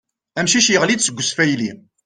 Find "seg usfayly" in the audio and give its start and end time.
1.03-1.69